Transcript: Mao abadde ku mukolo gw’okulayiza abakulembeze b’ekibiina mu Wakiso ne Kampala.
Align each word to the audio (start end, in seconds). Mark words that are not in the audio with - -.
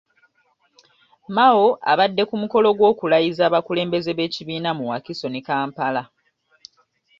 Mao 1.35 1.67
abadde 1.91 2.23
ku 2.29 2.35
mukolo 2.41 2.67
gw’okulayiza 2.77 3.41
abakulembeze 3.49 4.11
b’ekibiina 4.17 4.69
mu 4.77 4.83
Wakiso 4.89 5.27
ne 5.29 5.41
Kampala. 5.47 6.03